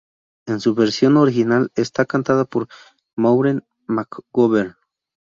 [0.47, 2.67] En su versión original está cantada por
[3.15, 4.75] Maureen McGovern.